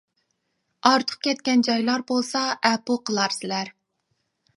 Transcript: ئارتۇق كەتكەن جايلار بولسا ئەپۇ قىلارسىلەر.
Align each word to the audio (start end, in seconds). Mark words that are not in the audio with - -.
ئارتۇق 0.91 1.19
كەتكەن 1.27 1.61
جايلار 1.67 2.05
بولسا 2.13 2.41
ئەپۇ 2.71 2.97
قىلارسىلەر. 3.11 3.71